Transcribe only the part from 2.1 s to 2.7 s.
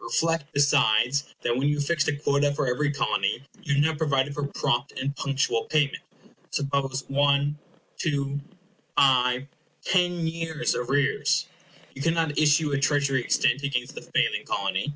quota for